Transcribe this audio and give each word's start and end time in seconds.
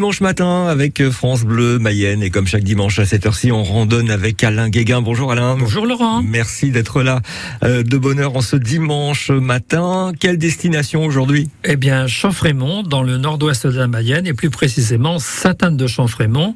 dimanche 0.00 0.22
matin 0.22 0.66
avec 0.66 1.10
France 1.10 1.44
Bleu 1.44 1.78
Mayenne 1.78 2.22
et 2.22 2.30
comme 2.30 2.46
chaque 2.46 2.64
dimanche 2.64 2.98
à 2.98 3.04
cette 3.04 3.26
heure-ci, 3.26 3.52
on 3.52 3.62
randonne 3.62 4.10
avec 4.10 4.42
Alain 4.42 4.70
Guéguin. 4.70 5.02
Bonjour 5.02 5.30
Alain. 5.30 5.58
Bonjour 5.58 5.84
Laurent. 5.84 6.22
Merci 6.22 6.70
d'être 6.70 7.02
là 7.02 7.20
euh, 7.64 7.82
de 7.82 7.98
bonne 7.98 8.18
heure 8.18 8.34
en 8.34 8.40
ce 8.40 8.56
dimanche 8.56 9.28
matin. 9.28 10.12
Quelle 10.18 10.38
destination 10.38 11.04
aujourd'hui? 11.04 11.50
Eh 11.64 11.76
bien, 11.76 12.06
Champfrémont, 12.06 12.82
dans 12.82 13.02
le 13.02 13.18
nord-ouest 13.18 13.66
de 13.66 13.76
la 13.76 13.88
Mayenne 13.88 14.26
et 14.26 14.32
plus 14.32 14.48
précisément 14.48 15.18
Sainte-Anne 15.18 15.76
de 15.76 15.86
Champfrémont, 15.86 16.54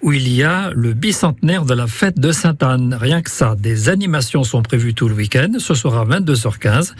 où 0.00 0.14
il 0.14 0.32
y 0.32 0.42
a 0.42 0.70
le 0.74 0.94
bicentenaire 0.94 1.66
de 1.66 1.74
la 1.74 1.86
fête 1.86 2.18
de 2.18 2.32
Sainte-Anne. 2.32 2.96
Rien 2.98 3.20
que 3.20 3.30
ça, 3.30 3.56
des 3.58 3.90
animations 3.90 4.42
sont 4.42 4.62
prévues 4.62 4.94
tout 4.94 5.10
le 5.10 5.14
week-end. 5.14 5.52
Ce 5.58 5.74
sera 5.74 6.00
à 6.00 6.04
22h15. 6.06 6.94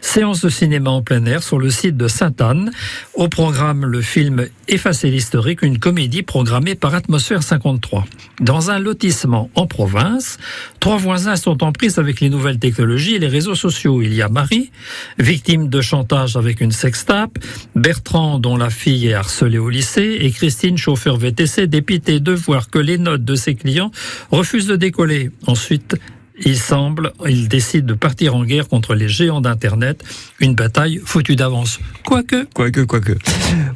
Séance 0.00 0.40
de 0.40 0.48
cinéma 0.48 0.88
en 0.88 1.02
plein 1.02 1.26
air 1.26 1.42
sur 1.42 1.58
le 1.58 1.68
site 1.68 1.98
de 1.98 2.08
Sainte-Anne. 2.08 2.70
Au 3.12 3.28
programme, 3.28 3.84
le 3.84 4.00
film 4.00 4.46
Effacer 4.66 5.10
l'historique, 5.42 5.62
une 5.62 5.78
comédie 5.78 6.22
programmée 6.22 6.74
par 6.74 6.94
Atmosphère 6.94 7.42
53. 7.42 8.04
Dans 8.40 8.70
un 8.70 8.78
lotissement 8.78 9.50
en 9.54 9.66
province, 9.66 10.38
trois 10.78 10.98
voisins 10.98 11.36
sont 11.36 11.64
en 11.64 11.72
prise 11.72 11.98
avec 11.98 12.20
les 12.20 12.30
nouvelles 12.30 12.58
technologies 12.58 13.16
et 13.16 13.18
les 13.18 13.28
réseaux 13.28 13.54
sociaux. 13.54 14.02
Il 14.02 14.14
y 14.14 14.22
a 14.22 14.28
Marie, 14.28 14.70
victime 15.18 15.68
de 15.68 15.80
chantage 15.80 16.36
avec 16.36 16.60
une 16.60 16.70
sextape, 16.70 17.38
Bertrand, 17.74 18.38
dont 18.38 18.56
la 18.56 18.70
fille 18.70 19.08
est 19.08 19.14
harcelée 19.14 19.58
au 19.58 19.68
lycée, 19.68 20.18
et 20.20 20.30
Christine, 20.30 20.78
chauffeur 20.78 21.16
VTC, 21.16 21.66
dépité 21.66 22.20
de 22.20 22.32
voir 22.32 22.70
que 22.70 22.78
les 22.78 22.98
notes 22.98 23.24
de 23.24 23.34
ses 23.34 23.54
clients 23.54 23.90
refusent 24.30 24.68
de 24.68 24.76
décoller. 24.76 25.30
Ensuite, 25.46 25.96
il 26.44 26.58
semble, 26.58 27.12
il 27.28 27.48
décide 27.48 27.86
de 27.86 27.94
partir 27.94 28.34
en 28.34 28.44
guerre 28.44 28.68
contre 28.68 28.94
les 28.94 29.08
géants 29.08 29.40
d'Internet, 29.40 30.02
une 30.40 30.54
bataille 30.54 31.00
foutue 31.04 31.36
d'avance. 31.36 31.80
Quoique. 32.04 32.46
Quoique, 32.54 32.80
quoique. 32.80 33.12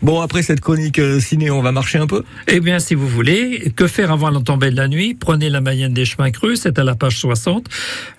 Bon, 0.03 0.21
après 0.21 0.43
cette 0.43 0.61
chronique 0.61 0.99
euh, 0.99 1.21
ciné, 1.21 1.51
on 1.51 1.63
va 1.63 1.73
marcher 1.73 1.99
un 1.99 2.07
peu 2.07 2.23
Eh 2.49 2.61
bien, 2.61 2.79
si 2.79 2.95
vous 2.95 3.09
voulez, 3.09 3.73
que 3.75 3.87
faire 3.87 4.13
avant 4.13 4.31
la 4.31 4.41
tombée 4.41 4.71
de 4.71 4.77
la 4.77 4.89
nuit? 4.89 5.15
Prenez 5.15 5.51
la 5.51 5.61
Mayenne 5.61 5.95
des 5.95 6.05
chemins 6.05 6.31
crus, 6.31 6.61
c'est 6.63 6.79
à 6.79 6.85
la 6.85 6.95
page 6.95 7.19
60. 7.19 7.67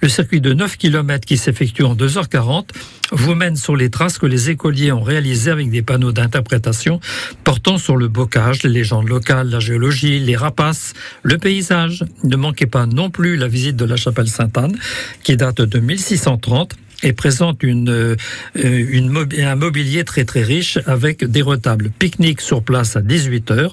Le 0.01 0.09
circuit 0.09 0.41
de 0.41 0.53
9 0.53 0.77
km 0.77 1.25
qui 1.25 1.37
s'effectue 1.37 1.83
en 1.83 1.95
2h40 1.95 2.65
vous 3.11 3.35
mène 3.35 3.55
sur 3.55 3.75
les 3.75 3.89
traces 3.89 4.17
que 4.17 4.25
les 4.25 4.49
écoliers 4.49 4.91
ont 4.91 5.01
réalisées 5.01 5.51
avec 5.51 5.69
des 5.69 5.81
panneaux 5.81 6.11
d'interprétation 6.11 6.99
portant 7.43 7.77
sur 7.77 7.95
le 7.95 8.07
bocage, 8.07 8.63
les 8.63 8.69
légendes 8.69 9.07
locales, 9.07 9.49
la 9.49 9.59
géologie, 9.59 10.19
les 10.19 10.35
rapaces, 10.35 10.93
le 11.23 11.37
paysage. 11.37 12.03
Ne 12.23 12.35
manquez 12.35 12.65
pas 12.65 12.85
non 12.85 13.09
plus 13.09 13.37
la 13.37 13.47
visite 13.47 13.75
de 13.75 13.85
la 13.85 13.95
chapelle 13.95 14.27
Sainte-Anne, 14.37 14.77
qui 15.23 15.35
date 15.37 15.61
de 15.61 15.79
1630 15.79 16.75
et 17.03 17.13
présente 17.13 17.63
une, 17.63 17.89
euh, 17.89 18.15
une, 18.55 19.27
un 19.39 19.55
mobilier 19.55 20.03
très 20.03 20.25
très 20.25 20.41
riche 20.41 20.79
avec 20.85 21.23
des 21.23 21.41
retables. 21.41 21.91
Pique-nique 21.99 22.41
sur 22.41 22.63
place 22.63 22.95
à 22.95 23.01
18h, 23.01 23.69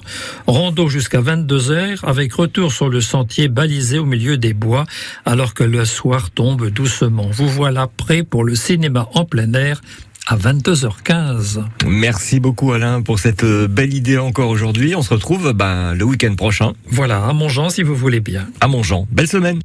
rando 0.47 0.87
jusqu'à 0.87 1.21
22h 1.21 1.99
avec 2.03 2.33
retour 2.33 2.71
sur 2.71 2.89
le 2.89 3.01
sentier 3.01 3.47
balisé 3.47 3.99
au 3.99 4.05
milieu 4.05 4.37
des 4.37 4.53
bois 4.53 4.85
alors 5.25 5.53
que 5.53 5.63
le 5.63 5.85
soir 5.85 6.29
tombe 6.31 6.69
doucement. 6.69 7.27
Vous 7.31 7.49
voilà 7.49 7.87
prêt 7.87 8.23
pour 8.23 8.43
le 8.43 8.55
cinéma 8.55 9.09
en 9.13 9.25
plein 9.25 9.51
air 9.53 9.81
à 10.27 10.37
22h15. 10.37 11.63
Merci 11.87 12.39
beaucoup 12.39 12.71
Alain 12.73 13.01
pour 13.01 13.19
cette 13.19 13.43
euh, 13.43 13.67
belle 13.67 13.93
idée 13.93 14.17
encore 14.17 14.49
aujourd'hui. 14.49 14.95
On 14.95 15.03
se 15.03 15.13
retrouve 15.13 15.53
ben, 15.53 15.93
le 15.93 16.03
week-end 16.03 16.35
prochain. 16.35 16.73
Voilà, 16.87 17.25
à 17.25 17.33
Montjean 17.33 17.69
si 17.69 17.83
vous 17.83 17.95
voulez 17.95 18.21
bien. 18.21 18.47
À 18.59 18.67
Montjean. 18.67 19.07
Belle 19.11 19.27
semaine. 19.27 19.59